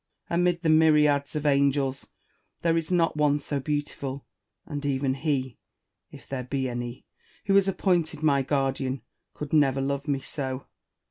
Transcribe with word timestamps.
Amid 0.31 0.63
the 0.63 0.69
myriads 0.69 1.35
of 1.35 1.45
angels, 1.45 2.07
there 2.63 2.75
is 2.75 2.91
not 2.91 3.15
one 3.15 3.37
so 3.37 3.59
beautiful; 3.59 4.25
and 4.65 4.83
even 4.83 5.13
he 5.13 5.59
(if 6.09 6.27
there 6.27 6.43
be 6.43 6.67
any) 6.67 7.05
who 7.45 7.55
is 7.55 7.67
appointed 7.67 8.23
my 8.23 8.41
guardian 8.41 9.03
could 9.35 9.53
never 9.53 9.79
love 9.79 10.07
me 10.07 10.19
so. 10.19 10.65